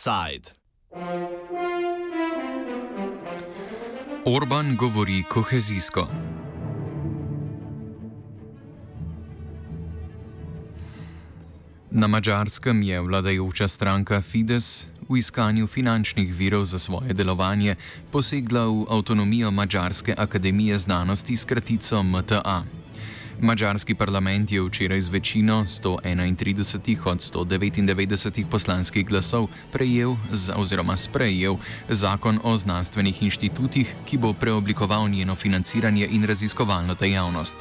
Offside. 0.00 0.50
Orban 4.24 4.76
govori 4.76 5.24
kohezijsko. 5.28 6.08
Na 11.90 12.06
mačarskem 12.06 12.82
je 12.82 13.00
vladajoča 13.00 13.68
stranka 13.68 14.22
Fides 14.22 14.86
v 15.08 15.16
iskanju 15.16 15.66
finančnih 15.66 16.34
virov 16.34 16.64
za 16.64 16.78
svoje 16.78 17.12
delovanje 17.12 17.76
posegla 18.12 18.64
v 18.64 18.86
avtonomijo 18.88 19.50
Mačarske 19.50 20.14
akademije 20.18 20.78
znanosti 20.78 21.36
s 21.36 21.44
kratico 21.44 22.02
MTA. 22.02 22.64
Mačarski 23.42 23.94
parlament 23.94 24.52
je 24.52 24.60
včeraj 24.62 25.00
z 25.00 25.08
večino 25.08 25.64
131 25.64 27.08
od 27.08 27.18
199 27.48 28.46
poslanskih 28.50 29.06
glasov 29.06 29.48
prejel 29.72 30.16
oziroma 30.56 30.96
sprejel 30.96 31.56
zakon 31.88 32.40
o 32.44 32.56
znanstvenih 32.56 33.22
inštitutih, 33.22 33.94
ki 34.04 34.18
bo 34.18 34.32
preoblikoval 34.32 35.08
njeno 35.08 35.34
financiranje 35.34 36.08
in 36.10 36.24
raziskovalno 36.24 36.94
dejavnost. 36.94 37.56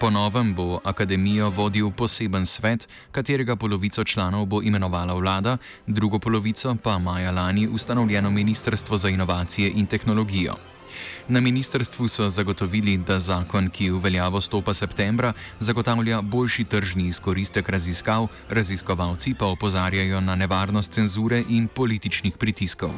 Po 0.00 0.10
novem 0.10 0.54
bo 0.54 0.80
akademijo 0.84 1.50
vodil 1.50 1.90
poseben 1.90 2.46
svet, 2.46 2.88
katerega 3.12 3.56
polovico 3.56 4.04
članov 4.04 4.46
bo 4.46 4.62
imenovala 4.62 5.14
vlada, 5.14 5.56
drugo 5.86 6.18
polovico 6.18 6.76
pa 6.82 6.98
maja 6.98 7.30
lani 7.30 7.68
ustanovljeno 7.68 8.30
Ministrstvo 8.30 8.96
za 8.96 9.08
inovacije 9.08 9.72
in 9.74 9.86
tehnologijo. 9.86 10.69
Na 11.28 11.40
ministrstvu 11.40 12.08
so 12.08 12.30
zagotovili, 12.30 12.96
da 12.96 13.18
zakon, 13.18 13.70
ki 13.70 13.90
v 13.90 14.00
veljavo 14.02 14.40
stopa 14.40 14.74
septembra, 14.74 15.32
zagotavlja 15.60 16.22
boljši 16.22 16.64
tržni 16.64 17.08
izkoristek 17.08 17.68
raziskav, 17.68 18.28
raziskovalci 18.48 19.34
pa 19.38 19.46
opozarjajo 19.46 20.20
na 20.20 20.34
nevarnost 20.34 20.92
cenzure 20.92 21.44
in 21.48 21.68
političnih 21.68 22.36
pritiskov. 22.36 22.90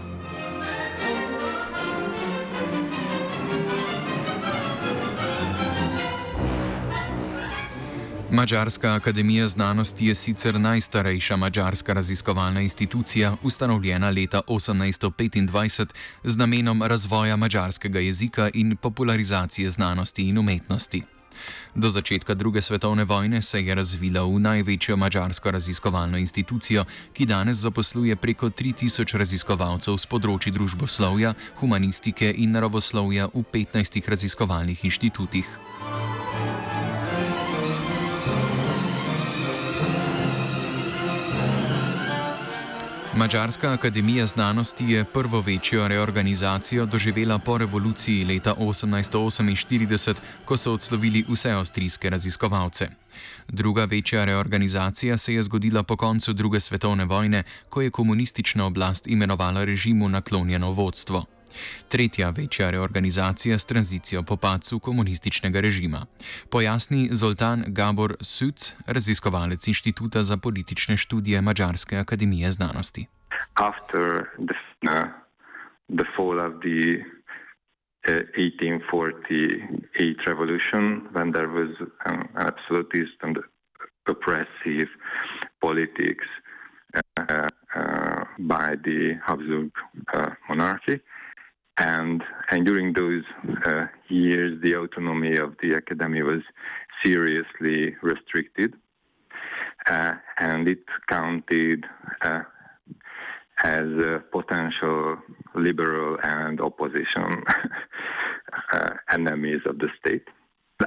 Mačarska 8.33 8.95
akademija 8.95 9.49
znanosti 9.49 10.07
je 10.07 10.15
sicer 10.15 10.61
najstarejša 10.61 11.37
mačarska 11.37 11.93
raziskovalna 11.93 12.61
institucija, 12.61 13.37
ustanovljena 13.43 14.11
leta 14.11 14.41
1825 14.49 15.87
z 16.25 16.37
namenom 16.37 16.83
razvoja 16.83 17.37
mačarskega 17.37 18.01
jezika 18.01 18.51
in 18.55 18.77
popularizacije 18.77 19.71
znanosti 19.71 20.29
in 20.29 20.39
umetnosti. 20.39 21.03
Do 21.75 21.89
začetka 21.89 22.35
druge 22.35 22.63
svetovne 22.63 23.05
vojne 23.05 23.43
se 23.43 23.61
je 23.61 23.75
razvila 23.75 24.23
v 24.23 24.39
največjo 24.41 24.97
mačarsko 24.97 25.51
raziskovalno 25.51 26.19
institucijo, 26.19 26.85
ki 27.13 27.27
danes 27.27 27.57
zaposluje 27.57 28.17
preko 28.17 28.51
3000 28.51 29.17
raziskovalcev 29.17 29.97
z 29.97 30.07
področji 30.07 30.53
družboslovja, 30.53 31.35
humanistike 31.61 32.35
in 32.37 32.53
naravoslovja 32.53 33.29
v 33.35 33.45
15 33.53 34.09
raziskovalnih 34.09 34.85
inštitutih. 34.85 35.72
Mačarska 43.17 43.73
akademija 43.73 44.27
znanosti 44.27 44.85
je 44.85 45.05
prvo 45.05 45.41
večjo 45.41 45.89
reorganizacijo 45.89 46.87
doživela 46.87 47.39
po 47.39 47.59
revoluciji 47.59 48.25
leta 48.25 48.55
1848, 48.55 50.15
ko 50.45 50.57
so 50.57 50.73
odslovili 50.73 51.25
vse 51.29 51.51
avstrijske 51.51 52.11
raziskovalce. 52.11 52.89
Druga 53.49 53.85
večja 53.85 54.25
reorganizacija 54.25 55.19
se 55.19 55.35
je 55.35 55.43
zgodila 55.43 55.83
po 55.83 55.97
koncu 55.97 56.33
druge 56.33 56.61
svetovne 56.61 57.05
vojne, 57.05 57.43
ko 57.69 57.83
je 57.83 57.91
komunistična 57.91 58.67
oblast 58.67 59.07
imenovala 59.07 59.65
režimu 59.65 60.09
naklonjeno 60.09 60.71
vodstvo. 60.71 61.25
Tretja 61.89 62.31
večja 62.31 62.71
reorganizacija 62.71 63.59
s 63.59 63.67
tranzicijo 63.67 64.23
po 64.23 64.37
pacu 64.37 64.79
komunističnega 64.79 65.61
režima. 65.61 66.07
Pojasni 66.51 67.09
Zoltan 67.13 67.65
Gabor 67.67 68.17
Suc, 68.21 68.75
raziskovalec 68.87 69.69
Inštituta 69.69 70.23
za 70.23 70.37
politične 70.37 70.97
študije 70.97 71.41
Mačarske 71.41 71.97
akademije 71.97 72.51
znanosti. 72.51 73.07
After 73.55 74.25
the, 74.39 74.55
uh, 74.91 75.07
the 75.89 76.05
fall 76.17 76.41
of 76.41 76.53
the 76.61 77.05
uh, 78.09 78.23
1848 78.37 80.27
revolution, 80.27 81.09
when 81.13 81.33
there 81.33 81.49
was 81.49 81.71
um, 81.81 81.89
an 82.07 82.29
absolutist 82.35 83.17
and 83.23 83.39
oppressive 84.09 84.89
politics 85.61 86.27
uh, 86.95 87.49
uh, 87.77 88.25
by 88.39 88.77
the 88.85 89.19
Habsburg 89.25 89.71
uh, 90.15 90.31
monarchy, 90.49 91.01
and 91.79 92.23
and 92.51 92.67
during 92.67 92.93
those 92.93 93.25
uh, 93.65 93.87
years, 94.09 94.61
the 94.63 94.75
autonomy 94.75 95.37
of 95.37 95.57
the 95.63 95.73
academy 95.73 96.23
was 96.23 96.43
seriously 97.05 97.97
restricted, 98.03 98.75
uh, 99.87 100.15
and 100.39 100.69
it 100.69 100.85
counted 101.09 101.85
uh, 102.21 102.43
as 103.63 103.87
a 103.87 104.23
potential 104.31 105.17
liberal 105.55 106.19
and 106.23 106.61
opposition 106.61 107.45
uh, 108.73 108.91
enemies 109.11 109.61
of 109.67 109.79
the 109.79 109.89
state. 109.99 110.29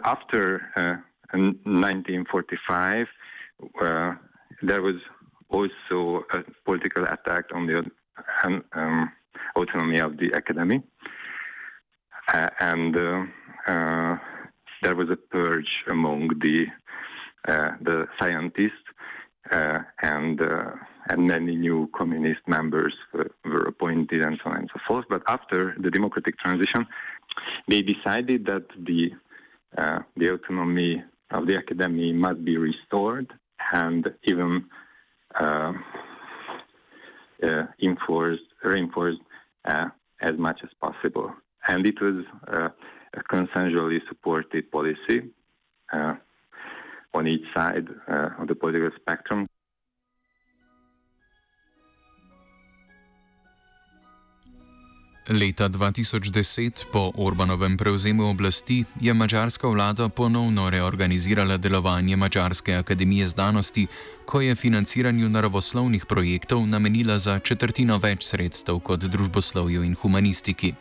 After 0.03 1.01
1945, 1.31 3.07
uh, 3.61 3.83
uh, 3.83 4.15
there 4.61 4.81
was 4.81 4.95
also 5.49 6.25
a 6.33 6.43
political 6.65 7.03
attack 7.05 7.45
on 7.53 7.67
the 7.67 7.89
um, 8.43 9.11
autonomy 9.55 9.99
of 9.99 10.17
the 10.17 10.29
academy. 10.31 10.81
Uh, 12.33 12.49
and 12.59 12.97
uh, 12.97 13.23
uh, 13.67 14.17
there 14.81 14.95
was 14.95 15.09
a 15.09 15.15
purge 15.15 15.83
among 15.87 16.29
the 16.39 16.65
uh, 17.47 17.71
the 17.81 18.07
scientists, 18.19 18.87
uh, 19.51 19.79
and 20.01 20.41
and 21.07 21.27
many 21.27 21.55
new 21.55 21.87
communist 21.95 22.41
members 22.47 22.93
were, 23.45 23.67
appointed, 23.67 24.21
and 24.23 24.39
so 24.43 24.49
on 24.49 24.57
and 24.57 24.69
so 24.73 24.79
forth. 24.87 25.05
But 25.07 25.21
after 25.27 25.75
the 25.79 25.91
democratic 25.91 26.39
transition, 26.39 26.87
they 27.67 27.83
decided 27.83 28.45
that 28.47 28.65
the 28.77 29.11
the 30.17 30.33
autonomy 30.33 31.03
of 31.31 31.45
the 31.47 31.57
academy 31.57 32.11
must 32.13 32.43
be 32.43 32.57
restored 32.57 33.31
and 33.73 34.11
even 34.23 34.65
uh, 37.43 37.65
enforced, 37.81 38.43
reinforced 38.63 39.19
uh, 39.19 39.34
as 39.65 40.37
much 40.37 40.61
as 40.63 40.69
possible. 40.79 41.33
And 41.67 41.85
it 41.85 41.99
was 42.01 42.25
uh, 42.47 42.69
a 43.13 43.23
consensually 43.23 43.99
supported 44.07 44.71
policy 44.71 45.29
uh, 45.91 46.15
on 47.13 47.27
each 47.27 47.45
side 47.55 47.87
uh, 48.07 48.29
of 48.39 48.47
the 48.47 48.55
political 48.55 48.91
spectrum. 48.99 49.47
Leta 55.29 55.69
2010, 55.69 56.85
po 56.93 57.11
Orbanovem 57.17 57.77
prevzemu 57.77 58.29
oblasti, 58.29 58.85
je 59.01 59.13
mačarska 59.13 59.67
vlada 59.67 60.09
ponovno 60.09 60.69
reorganizirala 60.69 61.57
delovanje 61.57 62.15
Mačarske 62.15 62.75
akademije 62.75 63.27
znanosti, 63.27 63.87
ko 64.25 64.41
je 64.41 64.55
financiranju 64.55 65.29
naravoslovnih 65.29 66.05
projektov 66.05 66.67
namenila 66.67 67.17
za 67.17 67.39
četrtino 67.39 67.97
več 67.97 68.23
sredstev 68.23 68.79
kot 68.79 68.99
družboslovju 68.99 69.83
in 69.83 69.95
humanistiki. 69.95 70.73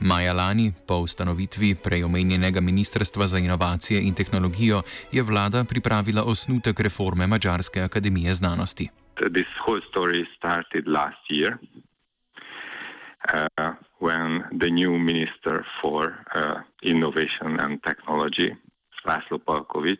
Maja 0.00 0.32
lani, 0.32 0.72
po 0.88 0.94
ustanovitvi 0.94 1.74
prejomenjenega 1.74 2.60
Ministrstva 2.60 3.26
za 3.26 3.38
inovacije 3.38 4.02
in 4.02 4.14
tehnologijo, 4.14 4.82
je 5.12 5.22
vlada 5.22 5.64
pripravila 5.64 6.22
osnutek 6.22 6.80
reforme 6.80 7.26
Mačarske 7.26 7.80
akademije 7.80 8.34
znanosti. 8.34 8.88
This 9.34 9.50
whole 9.62 9.80
story 9.90 10.26
started 10.38 10.88
last 10.88 11.30
year. 11.30 11.54
Uh, 13.32 13.72
when 13.98 14.44
the 14.58 14.70
new 14.70 14.98
Minister 14.98 15.64
for 15.80 16.18
uh, 16.34 16.60
Innovation 16.82 17.58
and 17.60 17.82
Technology, 17.82 18.54
Laszlo 19.06 19.38
Palkovic, 19.38 19.98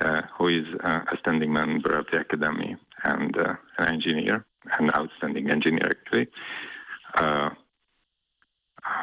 uh, 0.00 0.22
who 0.36 0.48
is 0.48 0.66
uh, 0.84 1.00
a 1.10 1.16
standing 1.18 1.52
member 1.52 1.98
of 1.98 2.06
the 2.12 2.20
Academy 2.20 2.76
and 3.04 3.36
uh, 3.40 3.54
an 3.78 3.94
engineer, 3.94 4.44
an 4.78 4.90
outstanding 4.94 5.50
engineer 5.50 5.90
actually, 5.90 6.28
uh, 7.14 7.50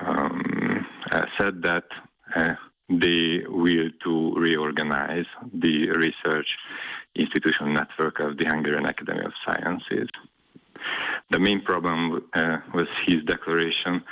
um, 0.06 0.86
said 1.38 1.62
that 1.64 1.86
they 2.90 3.42
will 3.48 3.90
to 4.04 4.34
reorganize 4.36 5.26
the 5.54 5.90
research 5.92 6.48
institution 7.16 7.74
network 7.74 8.20
of 8.20 8.38
the 8.38 8.46
Hungarian 8.46 8.86
Academy 8.86 9.26
of 9.26 9.34
Sciences 9.46 10.10
the 11.30 11.40
main 11.40 11.62
problem 11.62 12.22
uh, 12.34 12.58
was 12.74 12.88
his 13.08 13.24
declaration 13.26 14.04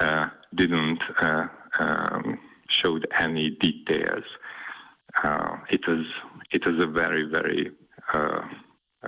uh, 0.00 0.26
didn't 0.54 1.00
uh, 1.20 1.46
um, 1.78 2.38
showed 2.68 3.06
any 3.18 3.50
details. 3.50 4.24
Uh, 5.22 5.56
it 5.70 5.86
was 5.88 6.04
it 6.52 6.64
was 6.66 6.82
a 6.82 6.86
very 6.86 7.24
very 7.24 7.70
uh, 8.12 8.42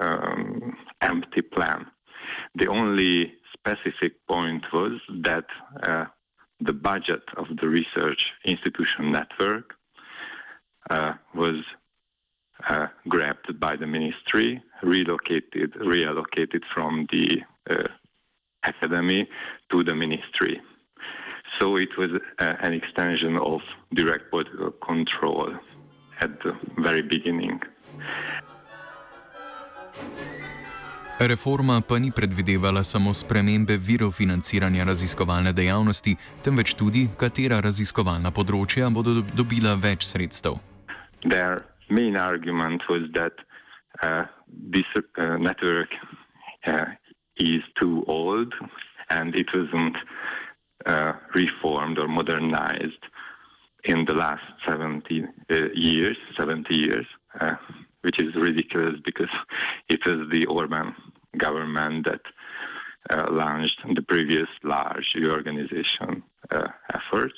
um, 0.01 0.77
empty 1.03 1.43
plan. 1.43 1.87
The 2.55 2.69
only 2.69 3.35
specific 3.53 4.15
point 4.27 4.65
was 4.73 4.93
that 5.23 5.45
uh, 5.83 6.07
the 6.61 6.73
budget 6.73 7.23
of 7.37 7.47
the 7.61 7.69
research 7.69 8.33
institution 8.45 9.13
network 9.13 9.75
was 11.35 11.63
grabbed 13.09 13.59
by 13.61 13.77
the 13.77 13.87
ministry, 13.87 14.63
relocated, 14.83 15.73
reallocated 15.75 16.63
from 16.75 17.07
the 17.13 17.43
uh, 17.71 17.89
academy 18.65 19.29
to 19.71 19.83
the 19.85 19.95
ministry. 19.95 20.61
So 21.59 21.77
it 21.77 21.97
was 21.99 22.11
uh, 22.39 22.55
an 22.61 22.73
extension 22.73 23.37
of 23.37 23.61
direct 23.95 24.31
political 24.31 24.71
control 24.71 25.55
at 26.21 26.31
the 26.43 26.53
very 26.79 27.03
beginning. 27.03 27.61
Reforma 31.21 31.81
pa 31.81 31.99
ni 31.99 32.11
predvidevala 32.11 32.81
samo 32.85 33.13
spremembe 33.15 33.77
virov 33.77 34.13
financiranja 34.17 34.85
raziskovalne 34.85 35.53
dejavnosti, 35.53 36.17
temveč 36.43 36.73
tudi, 36.75 37.09
katera 37.21 37.61
raziskovalna 37.61 38.33
področja 38.33 38.89
bodo 38.89 39.21
dobila 39.37 39.75
več 39.77 40.07
sredstev. 40.09 40.57
Their 41.29 41.67
main 41.91 42.17
argument 42.17 42.89
was 42.89 43.05
that 43.13 43.37
uh, 44.01 44.25
this 44.53 44.85
uh, 45.19 45.37
network 45.37 45.89
uh, 46.67 46.87
is 47.37 47.63
too 47.81 48.05
old 48.07 48.53
and 49.09 49.35
it 49.35 49.47
wasn't 49.55 49.97
uh, 50.87 51.13
reformed 51.35 51.99
or 51.99 52.09
modernized 52.09 53.05
in 53.85 54.05
the 54.05 54.15
last 54.15 54.43
70 54.67 55.25
uh, 55.51 55.57
years, 55.75 56.17
70 56.39 56.75
years, 56.75 57.07
uh, 57.41 57.55
which 58.03 58.21
is 58.21 58.35
ridiculous 58.35 58.95
because 59.05 59.29
it 59.89 60.01
was 60.07 60.29
the 60.31 60.47
Orban 60.47 60.95
government 61.37 62.07
that 62.07 62.21
uh, 63.11 63.27
launched 63.31 63.81
the 63.95 64.03
previous 64.03 64.49
large 64.63 65.13
reorganization 65.15 66.23
efforts. 66.93 67.35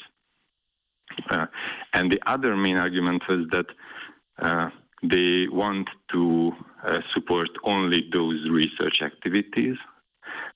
And 1.95 2.11
the 2.11 2.21
other 2.27 2.57
main 2.57 2.77
argument 2.77 3.23
was 3.29 3.47
that 3.53 4.73
they 5.03 5.49
want 5.49 5.89
to 6.13 6.53
uh, 6.85 7.01
support 7.13 7.49
only 7.65 8.09
those 8.13 8.49
research 8.51 9.03
activities 9.03 9.77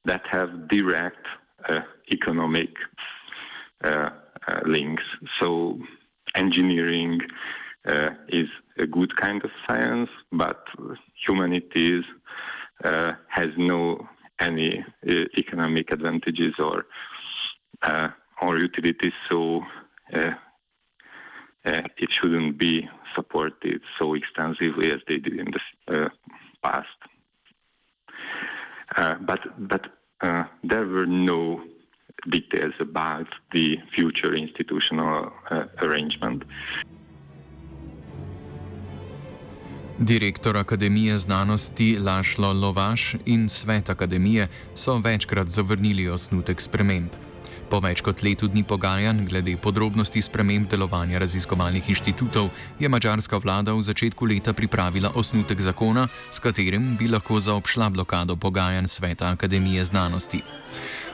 that 0.05 0.23
have 0.31 0.69
direct 0.69 1.27
uh, 1.69 1.81
economic 2.13 2.71
uh, 3.85 4.11
uh, 4.49 4.61
links. 4.65 5.03
So, 5.41 5.79
engineering 6.37 7.21
uh, 7.89 8.11
is 8.29 8.49
a 8.79 8.87
good 8.87 9.15
kind 9.17 9.43
of 9.45 9.51
science, 9.67 10.11
but 10.33 10.65
humanities 11.27 12.05
uh, 12.85 13.13
has 13.29 13.49
no 13.57 14.07
any 14.39 14.85
economic 15.39 15.91
advantages 15.93 16.55
or 16.59 16.87
or 18.43 18.59
utilities. 18.59 19.13
So. 19.31 19.63
it 21.99 22.11
shouldn't 22.13 22.59
be 22.59 22.89
supported 23.17 23.81
so 23.99 24.15
extensively 24.15 24.89
as 24.97 25.01
they 25.09 25.19
did 25.27 25.35
in 25.43 25.49
the 25.53 26.11
past. 26.63 26.99
but 29.29 29.41
but 29.59 29.83
uh, 30.23 30.45
there 30.71 30.87
were 30.87 31.07
no 31.07 31.61
details 32.31 32.75
about 32.81 33.27
the 33.53 33.77
future 33.95 34.35
institutional 34.35 35.33
uh, 35.51 35.65
arrangement. 35.83 36.45
Direktor 39.99 40.57
Akademije 40.57 41.19
znanosti 41.19 41.99
Lašlo 41.99 42.53
Lovaš 42.53 43.15
in 43.27 43.49
svet 43.49 43.91
akademije 43.91 44.49
so 44.75 44.99
večkrat 44.99 45.49
zavrnili 45.49 46.09
osnutek 46.09 46.61
sprememb. 46.61 47.09
Po 47.67 47.81
več 47.83 47.99
kot 48.07 48.21
letu 48.23 48.47
dni 48.47 48.63
pogajanj 48.63 49.25
glede 49.27 49.57
podrobnosti 49.59 50.21
sprememb 50.23 50.69
delovanja 50.71 51.19
raziskovalnih 51.19 51.89
inštitutov 51.91 52.47
je 52.79 52.89
mačarska 52.89 53.41
vlada 53.43 53.75
v 53.75 53.83
začetku 53.83 54.29
leta 54.31 54.55
pripravila 54.55 55.11
osnutek 55.19 55.59
zakona, 55.61 56.07
s 56.31 56.39
katerim 56.39 56.95
bi 56.95 57.11
lahko 57.11 57.41
zaobšla 57.43 57.91
blokado 57.91 58.37
pogajanj 58.37 58.87
sveta 58.87 59.33
Akademije 59.35 59.85
znanosti. 59.85 60.43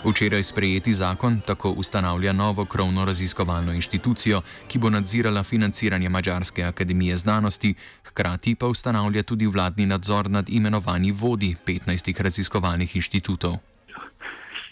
Včeraj 0.04 0.42
sprejeti 0.42 0.92
zakon 0.92 1.40
tako 1.46 1.70
ustanavlja 1.70 2.32
novo 2.32 2.64
krovno 2.64 3.04
raziskovalno 3.04 3.72
inštitucijo, 3.72 4.42
ki 4.68 4.78
bo 4.78 4.90
nadzirala 4.90 5.42
financiranje 5.42 6.08
Mačarske 6.08 6.64
akademije 6.64 7.16
znanosti, 7.16 7.74
hkrati 8.04 8.54
pa 8.54 8.66
ustanavlja 8.66 9.22
tudi 9.22 9.46
vladni 9.46 9.86
nadzor 9.86 10.30
nad 10.30 10.48
imenovanji 10.48 11.12
vodi 11.12 11.56
15 11.66 12.22
raziskovalnih 12.22 12.96
inštitutov. 12.96 13.71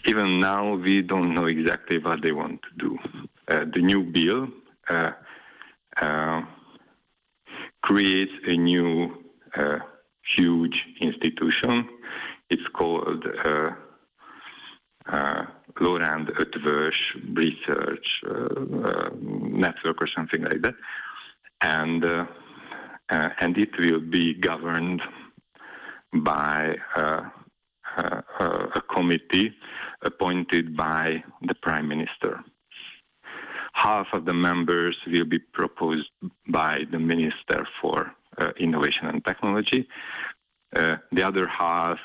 Even 0.05 0.39
now 0.39 0.75
we 0.75 1.01
don't 1.01 1.33
know 1.33 1.45
exactly 1.45 1.97
what 1.97 2.21
they 2.21 2.31
want 2.31 2.61
to 2.63 2.69
do. 2.77 2.97
Uh, 3.47 3.65
the 3.73 3.81
new 3.81 4.03
bill 4.03 4.47
uh, 4.89 5.11
uh, 6.01 6.41
creates 7.81 8.31
a 8.47 8.55
new 8.55 9.11
uh, 9.55 9.79
huge 10.35 10.85
institution. 11.01 11.87
It's 12.49 12.67
called 12.73 13.25
uh, 13.45 13.71
uh, 15.07 15.45
Laurent 15.79 16.29
Ötvös 16.29 16.95
Research 17.33 18.23
Network 19.21 20.01
or 20.01 20.07
something 20.15 20.43
like 20.43 20.61
that, 20.61 20.75
and 21.61 22.03
and 23.09 23.57
it 23.57 23.77
will 23.77 23.99
be 23.99 24.33
governed 24.33 25.01
by 26.13 26.75
a 26.93 28.81
committee 28.93 29.55
appointed 30.03 30.75
by 30.75 31.23
the 31.41 31.55
Prime 31.55 31.87
Minister. 31.87 32.43
Half 33.73 34.07
of 34.13 34.25
the 34.25 34.33
members 34.33 34.97
will 35.07 35.25
be 35.25 35.39
proposed 35.39 36.09
by 36.49 36.81
the 36.91 36.99
Minister 36.99 37.67
for 37.81 38.11
uh, 38.37 38.51
Innovation 38.59 39.07
and 39.07 39.23
Technology. 39.23 39.87
Uh, 40.75 40.97
the 41.11 41.23
other 41.23 41.47
half 41.47 41.97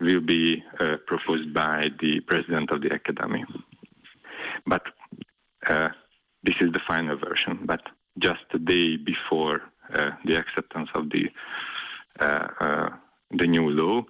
will 0.00 0.20
be 0.20 0.62
uh, 0.80 0.96
proposed 1.06 1.52
by 1.52 1.90
the 2.00 2.20
President 2.20 2.70
of 2.70 2.80
the 2.80 2.92
Academy. 2.94 3.44
But 4.66 4.82
uh, 5.66 5.90
this 6.42 6.54
is 6.60 6.72
the 6.72 6.80
final 6.86 7.18
version. 7.18 7.60
But 7.64 7.82
just 8.18 8.44
a 8.52 8.58
day 8.58 8.96
before 8.96 9.62
uh, 9.94 10.10
the 10.24 10.36
acceptance 10.36 10.88
of 10.94 11.10
the 11.10 11.28
uh, 12.18 12.90
the 13.30 13.46
new 13.46 13.70
law, 13.70 14.04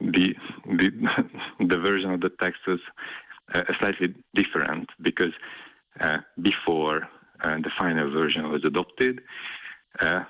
the 0.00 0.34
the 0.66 0.90
the 1.60 1.78
version 1.78 2.10
of 2.10 2.20
the 2.20 2.30
text 2.40 2.60
was 2.66 2.80
uh, 3.54 3.62
slightly 3.80 4.14
different 4.34 4.88
because 5.00 5.32
uh, 6.00 6.18
before 6.40 7.08
uh, 7.44 7.56
the 7.56 7.70
final 7.78 8.10
version 8.10 8.50
was 8.50 8.64
adopted, 8.64 9.20
uh, 10.00 10.24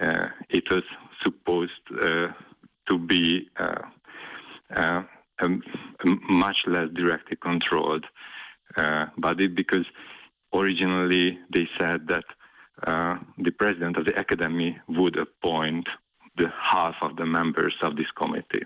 uh, 0.00 0.28
it 0.48 0.64
was 0.70 0.82
supposed 1.22 1.70
uh, 2.02 2.28
to 2.88 2.98
be 2.98 3.48
a, 3.56 5.04
a, 5.40 5.48
much 6.28 6.64
less 6.66 6.88
directly 6.94 7.36
controlled 7.36 8.04
body 9.18 9.46
because 9.46 9.86
originally 10.52 11.38
they 11.54 11.68
said 11.78 12.08
that 12.08 12.24
the 13.38 13.52
president 13.52 13.96
of 13.96 14.04
the 14.04 14.18
academy 14.18 14.76
would 14.88 15.16
appoint 15.16 15.86
the 16.36 16.48
half 16.60 16.96
of 17.02 17.16
the 17.16 17.26
members 17.26 17.74
of 17.82 17.96
this 17.96 18.10
committee 18.16 18.64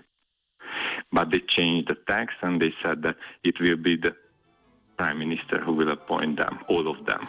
but 1.11 1.29
they 1.31 1.41
changed 1.47 1.87
the 1.87 1.97
text 2.07 2.37
and 2.41 2.61
they 2.61 2.73
said 2.83 3.01
that 3.01 3.15
it 3.43 3.59
will 3.59 3.77
be 3.77 3.95
the 3.97 4.13
prime 4.97 5.19
minister 5.19 5.61
who 5.65 5.73
will 5.73 5.91
appoint 5.91 6.37
them, 6.37 6.59
all 6.67 6.87
of 6.87 7.05
them. 7.05 7.27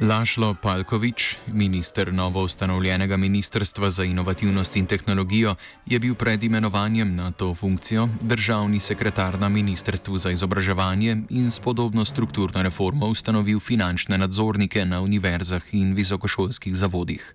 Lašlo 0.00 0.54
Palkovič, 0.62 1.36
minister 1.52 2.12
novo 2.12 2.42
ustanovljenega 2.42 3.16
Ministrstva 3.16 3.90
za 3.90 4.04
inovativnost 4.04 4.76
in 4.76 4.86
tehnologijo, 4.86 5.54
je 5.86 5.98
bil 5.98 6.14
pred 6.14 6.42
imenovanjem 6.42 7.16
na 7.16 7.32
to 7.32 7.54
funkcijo 7.54 8.08
državni 8.22 8.80
sekretar 8.80 9.38
na 9.38 9.48
Ministrstvu 9.48 10.18
za 10.18 10.30
izobraževanje 10.30 11.16
in 11.30 11.50
s 11.50 11.60
podobno 11.60 12.04
strukturno 12.04 12.62
reformo 12.62 13.06
ustanovil 13.06 13.60
finančne 13.60 14.18
nadzornike 14.18 14.84
na 14.84 15.00
univerzah 15.00 15.62
in 15.72 15.94
visokošolskih 15.94 16.74
zavodih. 16.74 17.34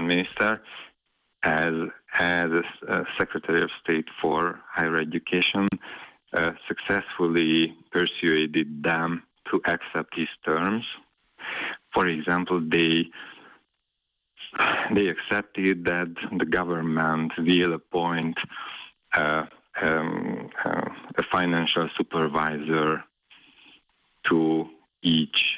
Minister, 0.00 0.58
as 1.42 1.74
as 2.14 2.50
a, 2.88 3.04
Secretary 3.18 3.62
of 3.62 3.70
State 3.82 4.06
for 4.20 4.60
Higher 4.70 4.96
Education, 4.96 5.68
uh, 6.32 6.52
successfully 6.68 7.74
persuaded 7.90 8.82
them 8.82 9.22
to 9.50 9.60
accept 9.66 10.16
his 10.16 10.28
terms. 10.44 10.84
For 11.92 12.06
example, 12.06 12.60
they 12.66 13.06
they 14.94 15.08
accepted 15.08 15.84
that 15.84 16.08
the 16.38 16.44
government 16.44 17.32
will 17.38 17.74
appoint 17.74 18.36
uh, 19.16 19.46
um, 19.82 20.50
uh, 20.64 20.88
a 21.16 21.22
financial 21.32 21.88
supervisor 21.96 23.02
to 24.28 24.68
each 25.02 25.56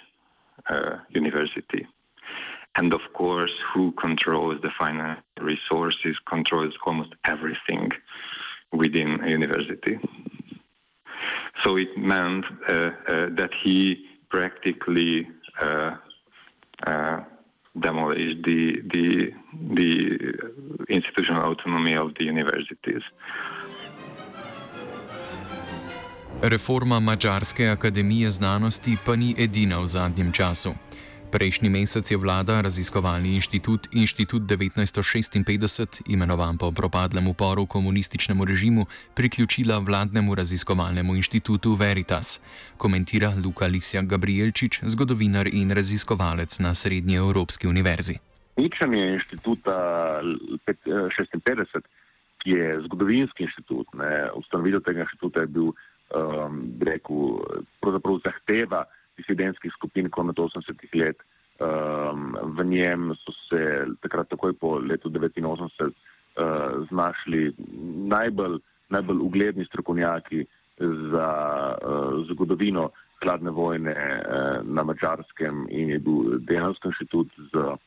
uh, 0.68 0.96
university. 1.10 1.86
And 2.78 2.92
of 2.92 3.00
course, 3.14 3.52
who 3.72 3.92
controls 3.92 4.60
the 4.62 4.70
financial 4.78 5.22
resources 5.40 6.16
controls 6.28 6.74
almost 6.86 7.12
everything 7.24 7.90
within 8.72 9.20
a 9.24 9.28
university. 9.30 9.98
So 11.62 11.76
it 11.76 11.96
meant 11.96 12.44
uh, 12.68 12.72
uh, 12.72 12.90
that 13.38 13.50
he 13.62 14.06
practically 14.28 15.28
uh, 15.60 15.96
uh 16.86 17.20
demolished 17.78 18.42
the, 18.44 18.80
the, 18.94 19.32
the 19.74 19.92
institutional 20.88 21.52
autonomy 21.52 21.94
of 21.94 22.14
the 22.18 22.24
universities. 22.24 23.02
Reforma 26.42 27.00
Mačarske 27.00 27.68
akademije 27.68 28.30
znanosti 28.30 28.96
pa 29.06 29.16
ni 29.16 29.34
edina 29.38 29.78
v 29.78 29.86
zadnjem 29.86 30.32
času. 30.32 30.85
Prejšnji 31.36 31.68
mesec 31.68 32.00
je 32.08 32.16
vlada 32.16 32.64
raziskovalni 32.64 33.36
inštitut, 33.36 33.92
inštitut 33.92 34.48
1956, 34.48 36.08
imenovan 36.08 36.56
po 36.56 36.72
propadlem 36.72 37.28
uporu 37.28 37.66
komunističnemu 37.68 38.44
režimu, 38.44 38.86
priključila 39.14 39.78
vladnemu 39.78 40.34
raziskovalnemu 40.34 41.16
inštitutu 41.16 41.74
Veritas, 41.76 42.40
komentira 42.80 43.36
Luka 43.44 43.66
Lisja 43.66 44.00
Gabrielčič, 44.02 44.80
zgodovinar 44.88 45.44
in 45.52 45.76
raziskovalec 45.76 46.58
na 46.58 46.74
Srednji 46.74 47.16
Evropski 47.16 47.68
univerzi. 47.68 48.16
Ničanje 48.56 49.12
inštituta 49.20 49.76
56, 50.64 51.84
ki 52.40 52.50
je 52.50 52.80
zgodovinski 52.88 53.44
inštitut, 53.44 53.86
ustanovitev 54.40 54.80
tega 54.80 55.04
inštituta 55.04 55.44
je 55.44 55.46
bil 55.46 55.68
um, 55.68 56.64
rekel, 56.80 57.44
pravzaprav 57.84 58.24
zahteva 58.24 58.86
disidentskih 59.16 59.72
skupin 59.72 60.10
konec 60.10 60.36
80-ih 60.36 60.94
let. 60.94 61.22
Um, 61.56 62.36
v 62.56 62.64
njem 62.68 63.14
so 63.24 63.32
se 63.48 63.86
takrat, 64.04 64.28
takoj 64.28 64.52
po 64.60 64.76
letu 64.78 65.08
1989, 65.08 65.88
uh, 65.88 66.84
znašli 66.90 67.54
najbolj, 68.12 68.58
najbolj 68.92 69.22
ugledni 69.24 69.64
strokovnjaki 69.64 70.44
za 71.12 71.28
uh, 71.72 72.26
zgodovino 72.28 72.90
hladne 73.22 73.50
vojne 73.50 73.96
uh, 73.96 74.60
na 74.68 74.84
Mačarskem 74.84 75.64
in 75.70 75.94
je 75.96 75.98
bil 75.98 76.36
dejansko 76.44 76.92
inštitut 76.92 77.32
z 77.52 77.56
uh, 77.56 77.78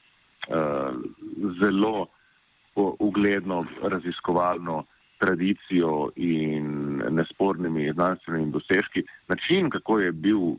zelo 1.61 2.07
ugledno 2.99 3.65
raziskovalno 3.83 4.83
tradicijo 5.19 6.09
in 6.15 6.67
nespornimi 7.09 7.91
znanstvenimi 7.93 8.51
dosežki. 8.51 9.03
Način, 9.27 9.69
kako 9.69 9.99
je 9.99 10.11
bil, 10.11 10.39
uh, 10.39 10.57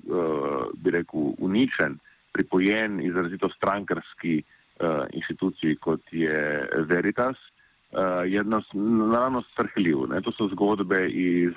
bi 0.74 0.90
rekel, 0.90 1.32
uničen, 1.38 1.98
pripojen 2.32 3.00
izrazito 3.00 3.48
strankarski 3.56 4.42
uh, 4.42 4.86
inštituciji, 5.12 5.76
kot 5.76 6.00
je 6.12 6.68
Veritas, 6.88 7.36
uh, 7.36 7.98
je 8.26 8.44
naravno 8.74 9.42
strhljiv. 9.52 10.06
Ne? 10.10 10.20
To 10.20 10.32
so 10.32 10.48
zgodbe 10.52 11.08
iz, 11.08 11.56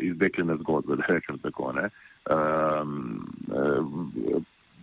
iz 0.00 0.16
dekljene 0.16 0.56
zgodbe, 0.60 0.96
da 1.00 1.04
rečem 1.08 1.38
tako. 1.38 1.74
Um, 2.32 3.28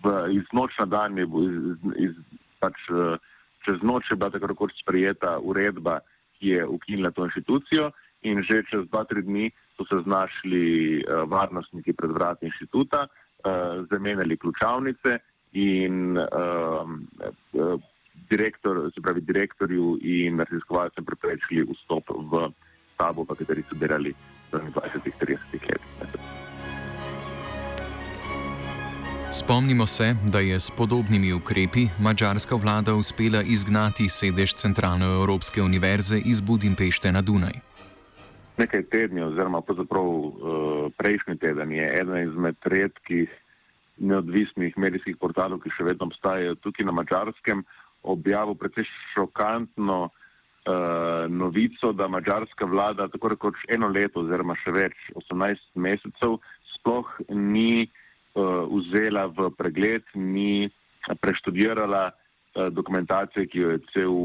v, 0.04 0.14
iz 0.38 0.46
noč 0.54 0.78
na 0.80 0.86
dan 0.86 1.18
je 1.18 1.26
bil, 1.26 1.50
iz, 1.50 1.92
iz, 2.10 2.16
pač, 2.60 2.78
čez 3.66 3.82
noč 3.84 4.12
je 4.12 4.16
bila 4.16 4.30
tako 4.30 4.48
rekoč 4.54 4.78
sprejeta 4.80 5.40
uredba, 5.40 6.00
ki 6.40 6.56
je 6.56 6.66
ukinila 6.66 7.12
to 7.12 7.26
inštitucijo 7.28 7.92
in 8.22 8.44
že 8.44 8.64
čez 8.70 8.88
dva, 8.90 9.04
tri 9.08 9.24
dni 9.24 9.52
so 9.78 9.86
se 9.88 10.02
znašli 10.04 11.00
uh, 11.00 11.24
varnostniki 11.32 11.94
pred 11.94 12.12
vrati 12.12 12.46
inštituta, 12.46 13.08
uh, 13.08 13.86
zamenjali 13.92 14.38
ključavnice 14.38 15.20
in 15.54 16.18
uh, 16.18 17.80
direktor, 18.30 18.92
se 18.96 19.02
pravi 19.02 19.22
direktorju 19.22 19.98
in 20.02 20.40
raziskovalcem 20.40 21.06
preprečili 21.06 21.64
vstop 21.72 22.12
v 22.32 22.52
stavbo, 22.94 23.24
v 23.24 23.40
kateri 23.40 23.64
so 23.70 23.80
delali 23.80 24.14
v 24.52 24.60
20-30 24.76 25.56
letih. 25.56 26.79
Spomnimo 29.32 29.86
se, 29.86 30.16
da 30.32 30.40
je 30.40 30.60
s 30.60 30.72
podobnimi 30.72 31.34
ukrepi 31.34 31.88
mačarska 32.00 32.56
vlada 32.56 32.96
uspela 32.96 33.42
izgnati 33.46 34.10
sedež 34.10 34.54
Centralno-Evropske 34.54 35.62
univerze 35.62 36.18
iz 36.26 36.42
Budimpešte 36.42 37.12
na 37.12 37.22
Dunaj. 37.22 37.54
Nekaj 38.58 38.84
tedni, 38.84 39.22
oziroma 39.22 39.62
uh, 39.62 40.92
prejšnji 40.98 41.38
teden, 41.38 41.72
je 41.72 41.86
eden 42.02 42.30
izmed 42.30 42.56
redkih 42.64 43.30
neodvisnih 43.98 44.74
medijskih 44.78 45.18
portalov, 45.22 45.62
ki 45.62 45.70
še 45.78 45.86
vedno 45.86 46.10
obstajajo 46.10 46.58
tukaj 46.66 46.90
na 46.90 46.92
mačarskem, 46.92 47.62
objavil 48.02 48.58
precej 48.58 48.90
šokantno 49.14 50.10
uh, 50.10 51.30
novico, 51.30 51.94
da 51.94 52.08
mačarska 52.08 52.66
vlada 52.66 53.08
tako 53.14 53.36
rekoč 53.38 53.62
eno 53.70 53.94
leto, 53.94 54.26
oziroma 54.26 54.58
še 54.66 54.74
več, 54.74 54.98
18 55.22 55.78
mesecev, 55.78 56.40
sploh 56.74 57.14
ni 57.30 57.92
vzela 58.36 59.28
v 59.28 59.50
pregled, 59.58 60.04
ni 60.16 60.70
preštudirala 61.22 62.12
uh, 62.12 62.68
dokumentacije, 62.74 63.48
ki 63.48 63.60
jo 63.60 63.70
je 63.70 63.80
cel 63.94 64.16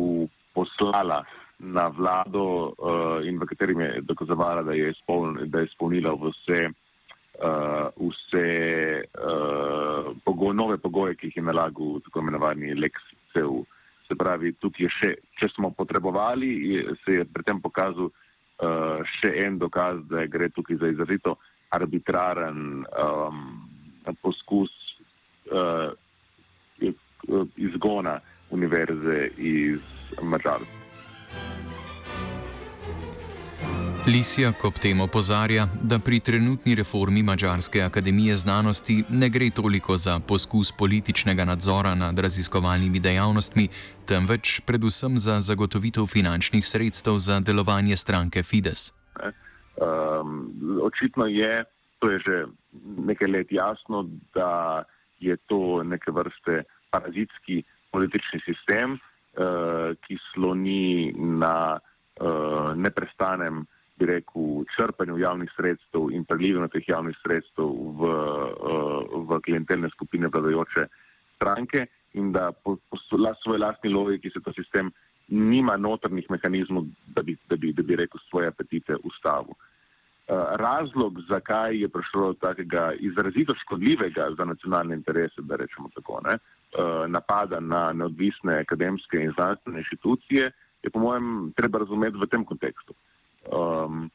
poslala 0.54 1.25
na 1.58 1.88
vlado 1.88 2.75
uh, 2.76 3.26
in 3.26 3.38
v 3.38 3.46
katerem 3.46 3.80
je 3.80 4.00
dokazovala, 4.02 4.62
da 4.62 4.73
je, 4.73 4.90
izpoln, 4.90 5.38
da 5.49 5.62
je 5.62 5.70
izpolnila 5.70 6.14
vse, 6.14 6.68
vse 7.99 8.49
uh, 9.02 10.12
pogo, 10.25 10.52
nove 10.52 10.78
pogoje, 10.78 11.16
ki 11.18 11.26
jih 11.30 11.37
je 11.37 11.42
nalagal 11.42 12.00
tako 12.04 12.20
imenovani 12.20 12.75
Lex 12.75 13.00
CEU. 13.32 13.64
Se 14.06 14.14
pravi, 14.14 14.52
tukaj 14.61 14.84
je 14.84 14.90
še, 14.92 15.11
če 15.40 15.49
smo 15.56 15.73
potrebovali, 15.73 16.84
se 17.04 17.18
je 17.18 17.25
pri 17.25 17.42
tem 17.42 17.61
pokazal 17.61 18.12
še 19.18 19.30
en 19.42 19.56
dokaz, 19.58 19.99
da 20.06 20.26
gre 20.30 20.50
tukaj 20.52 20.76
za 20.78 20.90
izrazito 20.92 21.32
arbitraren 21.75 22.84
um, 22.84 23.40
poskus 24.12 24.70
uh, 25.50 25.92
izgona 27.56 28.20
univerze 28.50 29.28
iz 29.37 29.80
Mačarske. 30.23 30.84
Lisija 34.06 34.52
ob 34.64 34.76
tem 34.78 35.00
opozarja, 35.00 35.64
da 35.82 35.99
pri 35.99 36.18
trenutni 36.20 36.75
reformi 36.75 37.23
Mačarske 37.23 37.82
akademije 37.82 38.37
znanosti 38.37 39.04
ne 39.08 39.28
gre 39.28 39.50
toliko 39.50 39.96
za 39.96 40.18
poskus 40.28 40.73
političnega 40.73 41.44
nadzora 41.44 41.94
nad 41.94 42.18
raziskovalnimi 42.18 43.00
dejavnostmi, 43.00 43.68
temveč 44.06 44.61
predvsem 44.66 45.18
za 45.18 45.40
zagotovitev 45.40 46.06
finančnih 46.06 46.66
sredstev 46.66 47.18
za 47.18 47.40
delovanje 47.40 47.96
stranke 47.96 48.42
Fides. 48.42 48.92
Um, 49.80 50.52
očitno 50.82 51.26
je, 51.26 51.64
to 52.04 52.11
je 52.12 52.18
že 52.20 52.37
nekaj 53.08 53.28
let 53.32 53.49
jasno, 53.49 54.04
da 54.37 54.84
je 55.20 55.37
to 55.49 55.80
neke 55.82 56.12
vrste 56.12 56.62
parazitski 56.92 57.62
politični 57.88 58.40
sistem, 58.44 58.99
uh, 59.00 59.96
ki 60.04 60.18
sloni 60.32 61.14
na 61.16 61.80
uh, 61.80 62.76
neprestanem, 62.76 63.64
bi 63.96 64.06
rekel, 64.11 64.66
črpanju 64.76 65.16
javnih 65.18 65.49
sredstev 65.56 66.12
in 66.12 66.26
prelivanju 66.28 66.68
teh 66.68 66.84
javnih 66.88 67.16
sredstev 67.23 67.73
v, 67.73 68.02
uh, 68.04 69.16
v 69.25 69.40
klientelne 69.46 69.88
skupine 69.96 70.28
vladajoče 70.28 70.84
stranke 71.38 71.87
in 72.20 72.34
da 72.37 72.50
po, 72.52 72.76
po 72.90 73.00
svoji 73.00 73.62
lastni 73.64 73.90
logiki 73.90 74.30
se 74.30 74.44
ta 74.44 74.52
sistem 74.52 74.92
nima 75.28 75.78
notrnih 75.80 76.28
mehanizmov, 76.28 76.84
da 77.16 77.23
bi, 77.23 77.38
da 77.49 77.56
bi, 77.56 77.73
da 77.73 77.82
bi 77.82 77.96
rekel, 77.96 78.20
svoje 78.28 78.52
apetite 78.52 78.99
ustavil. 79.08 79.56
Eh, 80.26 80.33
razlog, 80.57 81.21
zakaj 81.28 81.81
je 81.81 81.88
prišlo 81.88 82.33
do 82.33 82.35
takega 82.40 82.93
izrazito 82.97 83.54
škodljivega 83.54 84.31
za 84.38 84.45
nacionalne 84.45 84.95
interese, 84.95 85.43
da 85.43 85.57
rečemo 85.57 85.90
tako, 85.95 86.21
ne, 86.25 86.33
eh, 86.33 87.09
napada 87.09 87.61
na 87.61 87.93
neodvisne 87.93 88.54
akademske 88.61 89.21
in 89.21 89.33
znanstvene 89.37 89.78
inštitucije, 89.78 90.50
je 90.83 90.90
po 90.90 90.99
mojem 90.99 91.52
treba 91.57 91.78
razumeti 91.78 92.16
v 92.16 92.26
tem 92.26 92.45
kontekstu. 92.45 92.95
Um, 93.52 94.11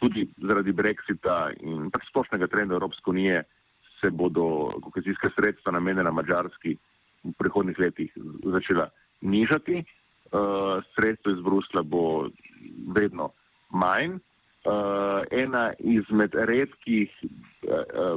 tudi 0.00 0.24
zaradi 0.48 0.72
Brexita 0.72 1.52
in 1.60 1.90
pač 1.90 2.08
splošnega 2.08 2.46
trenda 2.46 2.74
Evropske 2.74 3.10
unije 3.10 3.42
se 4.00 4.10
bodo 4.10 4.72
kohezijske 4.80 5.28
sredstva 5.36 5.72
namenjena 5.72 6.10
Mačarski 6.10 6.76
v 7.24 7.32
prihodnih 7.38 7.78
letih 7.78 8.12
začela 8.44 8.88
nižati, 9.20 9.84
uh, 9.84 10.80
sredstvo 10.96 11.32
iz 11.32 11.40
Brusla 11.44 11.82
bo 11.82 12.28
vedno 12.96 13.32
manj 13.70 14.16
uh, 14.64 15.24
ena 15.30 15.72
izmed 15.78 16.34
redkih 16.34 17.12
uh, 17.22 18.16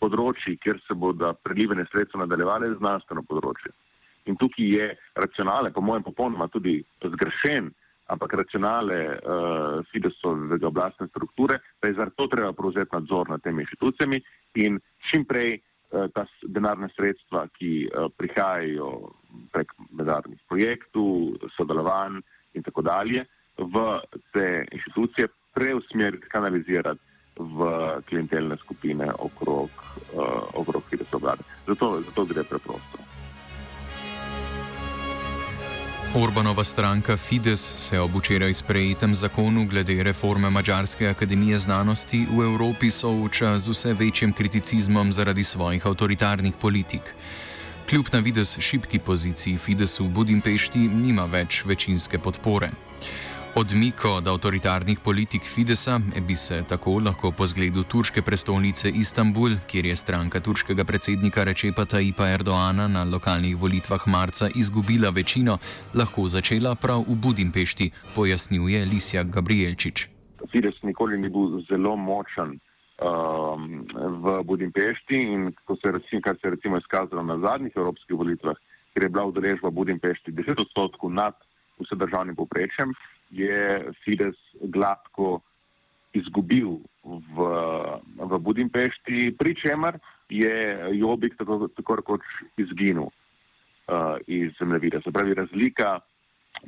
področji, 0.00 0.56
kjer 0.62 0.80
se 0.86 0.96
bodo 0.98 1.32
prelivene 1.44 1.86
sredstva 1.90 2.24
nadaljevale, 2.24 2.70
je 2.70 2.80
znanstveno 2.80 3.24
področje. 3.28 3.72
In 4.30 4.38
tukaj 4.38 4.68
je 4.76 4.88
racionale, 5.18 5.72
po 5.74 5.82
mojem, 5.82 6.04
popolnoma 6.06 6.48
tudi 6.52 6.78
zgrešen, 7.02 7.72
ampak 8.12 8.36
racionale 8.42 9.00
uh, 9.16 9.82
Fidesovega 9.90 10.68
oblastne 10.68 11.08
strukture, 11.10 11.60
da 11.80 11.90
je 11.90 11.98
zato 11.98 12.28
treba 12.30 12.52
prevzeti 12.56 12.94
nadzor 12.94 13.30
nad 13.30 13.42
temi 13.42 13.64
inštitucijami 13.66 14.22
in 14.64 14.80
čim 15.10 15.26
prej 15.28 15.60
ta 15.92 16.22
denarna 16.48 16.86
sredstva, 16.96 17.42
ki 17.52 17.84
prihajajo 18.16 18.86
prek 19.52 19.74
mednarodnih 19.92 20.38
projektov, 20.48 21.34
sodelovanj 21.52 22.22
in 22.56 22.64
tako 22.64 22.80
dalje, 22.86 23.26
v 23.60 23.82
te 24.32 24.46
inštitucije 24.72 25.28
preusmeriti, 25.54 26.28
kanalizirati 26.28 27.00
v 27.36 27.70
klientelne 28.08 28.56
skupine 28.56 29.08
okrog, 29.18 29.70
okrog 30.54 30.82
Fidesa 30.90 31.16
vlade. 31.16 31.42
Zato, 31.66 32.02
zato 32.02 32.24
gre 32.24 32.44
preprosto. 32.44 32.98
Orbanova 36.14 36.64
stranka 36.64 37.16
Fides 37.16 37.74
se 37.76 38.00
ob 38.00 38.10
včeraj 38.16 38.54
sprejetem 38.54 39.14
zakonu 39.14 39.64
glede 39.66 40.02
reforme 40.02 40.50
Mačarske 40.50 41.08
akademije 41.08 41.58
znanosti 41.58 42.26
v 42.30 42.42
Evropi 42.44 42.90
sooča 42.90 43.58
z 43.58 43.68
vse 43.68 43.94
večjim 43.94 44.32
kriticizmom 44.32 45.12
zaradi 45.12 45.44
svojih 45.44 45.86
avtoritarnih 45.86 46.54
politik. 46.60 47.14
Kljub 47.88 48.06
na 48.12 48.18
vides 48.18 48.58
šibki 48.58 48.98
poziciji 48.98 49.58
Fidesu 49.58 50.04
v 50.04 50.08
Budimpešti 50.08 50.78
nima 50.78 51.24
več 51.24 51.64
večinske 51.64 52.18
podpore. 52.18 52.70
Odmik 53.52 54.04
od 54.16 54.26
avtoritarnih 54.26 54.98
politik 55.04 55.42
Fidesa 55.54 55.98
bi 56.28 56.36
se 56.36 56.64
tako 56.68 56.90
lahko 57.04 57.32
po 57.38 57.46
zgledu 57.46 57.82
turške 57.82 58.22
prestolnice 58.22 58.88
Istanbul, 58.88 59.50
kjer 59.70 59.84
je 59.86 59.96
stranka 59.96 60.40
turškega 60.40 60.84
predsednika 60.84 61.44
Rečepa 61.44 61.84
Tajipa 61.84 62.30
Erdoana 62.36 62.88
na 62.88 63.04
lokalnih 63.04 63.56
volitvah 63.56 64.08
marca 64.08 64.48
izgubila 64.54 65.10
večino, 65.10 65.58
lahko 65.94 66.24
začela 66.28 66.74
prav 66.74 67.04
v 67.08 67.18
Budimpešti, 67.24 67.90
pojasnjuje 68.16 68.84
Lisja 68.92 69.22
Gabrielčič. 69.22 70.08
Fides 70.52 70.82
nikoli 70.82 71.20
ni 71.20 71.28
bil 71.28 71.60
zelo 71.68 71.96
močen 71.96 72.56
um, 72.56 73.84
v 74.24 74.42
Budimpešti 74.48 75.22
in 75.28 75.52
se, 75.76 76.20
kar 76.24 76.40
se 76.40 76.46
je 76.48 76.56
recimo 76.56 76.78
izkazalo 76.78 77.22
na 77.22 77.36
zadnjih 77.38 77.72
evropskih 77.76 78.16
volitvah, 78.16 78.56
ker 78.94 79.02
je 79.04 79.08
bila 79.08 79.28
udeležba 79.28 79.68
v 79.68 79.76
Budimpešti 79.76 80.32
10 80.32 80.56
odstotkov 80.56 81.12
nad 81.12 81.36
vse 81.80 82.00
državnim 82.00 82.36
poprečjem 82.36 82.96
je 83.32 83.92
Fides 84.04 84.36
gladko 84.60 85.40
izgubil 86.12 86.76
v, 87.02 87.36
v 88.20 88.32
Budimpešti, 88.38 89.32
pri 89.32 89.56
čemer 89.56 89.96
je 90.28 90.52
Jobik 91.00 91.36
tako, 91.40 91.68
tako 91.72 91.96
rekoč 92.00 92.24
izginil 92.60 93.08
uh, 93.08 94.20
iz 94.28 94.52
zemljevida. 94.60 95.00
Se 95.00 95.12
pravi, 95.12 95.34
razlika 95.34 96.00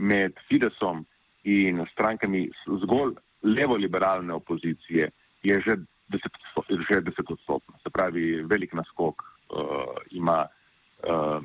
med 0.00 0.32
Fidesom 0.48 1.04
in 1.44 1.84
strankami 1.92 2.48
zgolj 2.82 3.14
levo-liberalne 3.44 4.32
opozicije 4.32 5.10
je 5.44 5.60
že 5.60 5.76
deset 6.08 7.30
odstotna. 7.30 7.76
Se 7.84 7.92
pravi, 7.92 8.40
velik 8.48 8.72
naskok 8.72 9.20
uh, 9.20 10.00
ima 10.10 10.46
uh, 10.48 11.40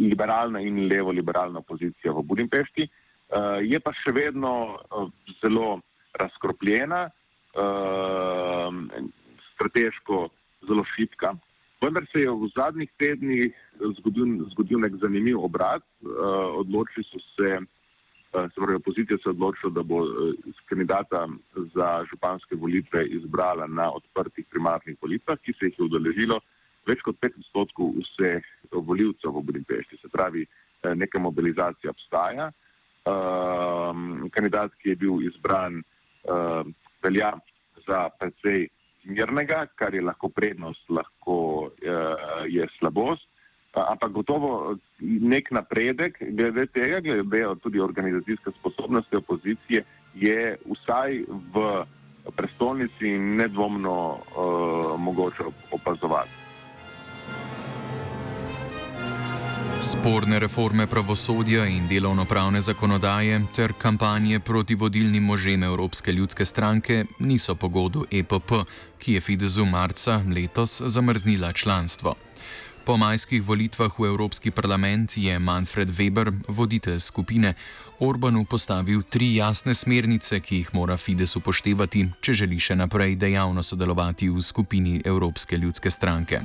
liberalna 0.00 0.60
in 0.64 0.88
levo-liberalna 0.88 1.60
opozicija 1.60 2.12
v 2.16 2.24
Budimpešti. 2.24 2.88
Uh, 2.88 3.05
je 3.62 3.78
pa 3.82 3.92
še 4.02 4.12
vedno 4.14 4.52
uh, 4.76 5.08
zelo 5.42 5.80
razkropljena, 6.14 7.08
uh, 7.58 8.70
strateško 9.54 10.28
zelo 10.68 10.84
šipka. 10.94 11.34
Vendar 11.82 12.06
se 12.12 12.22
je 12.24 12.30
v 12.30 12.48
zadnjih 12.56 12.90
tednih 12.96 13.56
zgodil, 13.98 14.46
zgodil 14.54 14.80
nek 14.80 14.96
zanimiv 15.02 15.42
obrat. 15.44 15.84
Uh, 16.00 16.62
odločili 16.62 17.04
so 17.04 17.20
se, 17.34 17.50
uh, 17.60 18.46
se 18.48 18.56
pravi, 18.56 18.80
opozicija 18.80 19.18
se 19.18 19.28
je 19.28 19.34
odločila, 19.34 19.72
da 19.76 19.82
bo 19.82 20.02
uh, 20.06 20.32
kandidata 20.70 21.26
za 21.74 21.88
županske 22.10 22.56
volitve 22.56 23.04
izbrala 23.18 23.66
na 23.66 23.90
odprtih 23.92 24.46
primarnih 24.50 24.96
volitvah, 25.02 25.38
ki 25.42 25.52
se 25.52 25.70
jih 25.70 25.78
je 25.78 25.88
udeležilo 25.90 26.40
več 26.86 27.02
kot 27.02 27.18
pet 27.20 27.34
odstotkov 27.34 27.96
vseh 27.98 28.44
voljivcev 28.72 29.34
v 29.34 29.42
Budimpešti. 29.50 30.00
Se 30.00 30.08
pravi, 30.08 30.46
uh, 30.46 30.94
neka 30.94 31.18
mobilizacija 31.18 31.92
obstaja. 31.92 32.50
Um, 33.06 34.26
kandidat, 34.34 34.72
ki 34.82 34.88
je 34.88 34.96
bil 34.98 35.20
izbran, 35.22 35.78
uh, 36.26 36.66
velja 37.04 37.36
za 37.86 38.08
precej 38.18 38.66
mirnega, 39.06 39.66
kar 39.78 39.94
je 39.94 40.02
lahko 40.02 40.28
prednost, 40.28 40.82
lahko 40.90 41.36
uh, 41.70 42.42
je 42.50 42.66
slabost. 42.78 43.28
Ampak 43.76 44.10
gotovo 44.10 44.76
nek 45.00 45.50
napredek 45.52 46.16
glede 46.18 46.64
tega, 46.72 47.00
glede 47.04 47.44
tudi 47.62 47.80
organizacijske 47.80 48.50
sposobnosti 48.58 49.16
opozicije, 49.16 49.84
je 50.14 50.56
vsaj 50.64 51.20
v 51.28 51.66
prestolnici 52.34 53.18
nedvomno 53.18 53.98
uh, 54.16 54.98
mogoče 55.00 55.46
opazovati. 55.76 56.45
Sporne 59.80 60.38
reforme 60.38 60.86
pravosodja 60.86 61.66
in 61.66 61.88
delovno-pravne 61.88 62.60
zakonodaje 62.60 63.40
ter 63.56 63.72
kampanje 63.78 64.40
proti 64.40 64.74
vodilnim 64.74 65.22
možem 65.22 65.62
Evropske 65.62 66.12
ljudske 66.12 66.44
stranke 66.44 67.04
niso 67.18 67.54
pogodu 67.54 68.06
EPP, 68.10 68.52
ki 68.98 69.12
je 69.12 69.20
Fidesu 69.20 69.64
marca 69.64 70.22
letos 70.34 70.82
zamrznila 70.86 71.52
članstvo. 71.52 72.14
Po 72.84 72.96
majskih 72.96 73.42
volitvah 73.42 73.98
v 73.98 74.06
Evropski 74.06 74.50
parlament 74.50 75.16
je 75.16 75.38
Manfred 75.38 75.88
Weber, 75.88 76.32
voditelj 76.48 77.00
skupine, 77.00 77.54
Orbanu 77.98 78.44
postavil 78.44 79.02
tri 79.02 79.34
jasne 79.34 79.74
smernice, 79.74 80.40
ki 80.40 80.56
jih 80.56 80.74
mora 80.74 80.96
Fides 80.96 81.36
upoštevati, 81.36 82.04
če 82.20 82.34
želi 82.34 82.58
še 82.60 82.76
naprej 82.76 83.16
dejavno 83.16 83.62
sodelovati 83.62 84.28
v 84.30 84.40
skupini 84.40 85.00
Evropske 85.04 85.56
ljudske 85.56 85.90
stranke. 85.90 86.40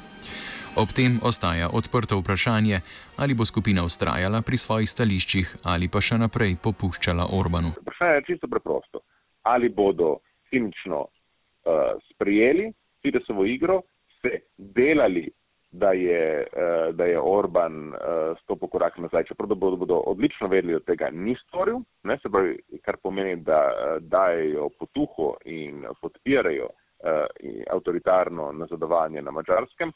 Ob 0.75 0.87
tem 0.95 1.19
ostaja 1.19 1.67
odprto 1.67 2.15
vprašanje, 2.19 2.79
ali 3.19 3.33
bo 3.35 3.43
skupina 3.45 3.83
ustrajala 3.83 4.39
pri 4.39 4.57
svojih 4.57 4.89
stališčih 4.89 5.47
ali 5.67 5.89
pa 5.91 5.99
še 5.99 6.15
naprej 6.15 6.55
popuščala 6.63 7.25
Orbanu. 7.35 7.73
Vprašanje 7.81 8.15
je 8.15 8.27
čisto 8.29 8.47
preprosto. 8.47 9.01
Ali 9.43 9.67
bodo 9.67 10.21
cinično 10.49 10.99
uh, 11.03 11.99
sprejeli 12.07 12.71
Fidesovo 13.03 13.43
igro, 13.45 13.81
se 14.21 14.47
delali, 14.57 15.25
da 15.71 15.91
je, 15.91 16.47
uh, 16.47 16.95
da 16.95 17.05
je 17.05 17.19
Orban 17.19 17.91
uh, 17.91 18.37
stopil 18.43 18.71
korak 18.71 18.95
nazaj, 18.97 19.25
čeprav 19.27 19.51
bodo, 19.51 19.75
bodo 19.75 19.97
odlično 20.07 20.47
vedeli, 20.47 20.77
da 20.79 20.85
tega 20.87 21.09
ni 21.11 21.35
storil, 21.47 21.81
ne, 22.03 22.15
pravi, 22.23 22.55
kar 22.85 22.95
pomeni, 23.03 23.35
da 23.43 23.59
uh, 23.67 23.97
dajo 23.99 24.69
potuho 24.79 25.33
in 25.51 25.83
podpirajo 25.99 26.69
uh, 26.71 27.27
avtoritarno 27.75 28.51
nazadovanje 28.55 29.21
na 29.21 29.35
mačarskem 29.35 29.91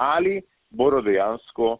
ali 0.00 0.40
bodo 0.70 1.00
dejansko 1.02 1.72
uh, 1.72 1.78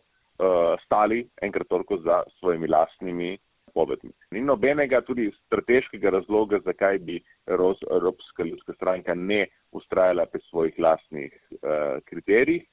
stali 0.85 1.29
enkrat 1.43 1.69
toliko 1.69 1.97
za 1.97 2.23
svojimi 2.39 2.69
lastnimi 2.69 3.39
povedmi. 3.75 4.11
Ni 4.31 4.41
nobenega 4.41 5.01
tudi 5.01 5.31
strateškega 5.47 6.11
razloga, 6.11 6.59
zakaj 6.65 6.99
bi 6.99 7.21
Evropska 7.47 8.43
ljudska 8.45 8.73
stranka 8.73 9.15
ne 9.15 9.47
ustrajala 9.73 10.27
pri 10.27 10.41
svojih 10.51 10.75
lastnih 10.79 11.33
uh, 11.51 12.03
kriterijih. 12.05 12.67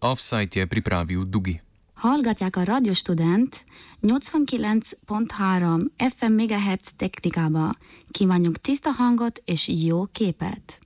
Offside 0.00 0.60
je 0.60 0.66
pripravil 0.66 1.24
Dugi. 1.24 1.69
Hallgatják 2.00 2.56
a 2.56 2.64
Radio 2.64 2.92
Student 2.92 3.64
89.3 4.02 5.84
FM 6.16 6.32
MHz 6.32 6.92
technikába. 6.96 7.70
Kívánjuk 8.10 8.60
tiszta 8.60 8.90
hangot 8.90 9.42
és 9.44 9.68
jó 9.68 10.04
képet! 10.04 10.80